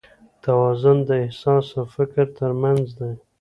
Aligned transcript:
توازن 0.43 0.97
د 1.07 1.09
احساس 1.23 1.67
او 1.77 1.85
فکر 1.95 2.25
تر 2.37 2.51
منځ 2.61 2.85
دی. 2.99 3.13